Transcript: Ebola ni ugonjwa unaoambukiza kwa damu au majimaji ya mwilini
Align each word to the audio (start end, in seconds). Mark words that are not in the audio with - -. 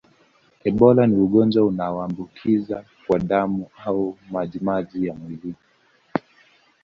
Ebola 0.67 1.03
ni 1.07 1.15
ugonjwa 1.25 1.65
unaoambukiza 1.65 2.85
kwa 3.07 3.19
damu 3.19 3.67
au 3.87 4.17
majimaji 4.31 5.05
ya 5.07 5.13
mwilini 5.13 5.55